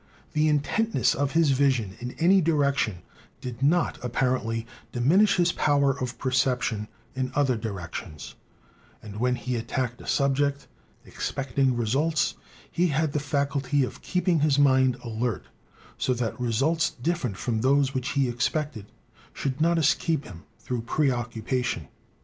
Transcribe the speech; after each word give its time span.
The 0.33 0.47
intent 0.49 0.95
ness 0.95 1.13
of 1.13 1.33
his 1.33 1.51
vision 1.51 1.95
in 1.99 2.13
any 2.17 2.41
direction 2.41 3.03
did 3.39 3.61
not 3.61 3.99
apparently 4.03 4.65
di 4.91 4.99
minish 4.99 5.35
his 5.35 5.51
power 5.51 5.91
of 5.91 6.17
perception 6.17 6.87
in 7.13 7.31
other 7.35 7.55
directions; 7.55 8.33
and 9.03 9.17
when 9.19 9.35
he 9.35 9.55
attacked 9.55 10.01
a 10.01 10.07
subject, 10.07 10.65
expecting 11.05 11.77
results, 11.77 12.33
he 12.71 12.87
had 12.87 13.11
the 13.13 13.19
faculty 13.19 13.83
of 13.83 14.01
keeping 14.01 14.39
his 14.39 14.57
mind 14.57 14.95
alert, 15.03 15.45
so 15.99 16.15
that 16.15 16.41
results 16.41 16.89
different 16.89 17.37
from 17.37 17.61
those 17.61 17.93
which 17.93 18.13
he 18.13 18.27
expected 18.27 18.87
should 19.35 19.61
not 19.61 19.77
escape 19.77 20.23
him 20.23 20.45
through 20.57 20.81
preoccupation. 20.81 21.89